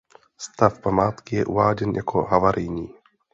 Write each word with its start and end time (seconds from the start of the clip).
Stav 0.37 0.79
památky 0.81 1.35
je 1.35 1.45
uváděn 1.45 1.91
jako 1.95 2.21
havarijní. 2.23 2.89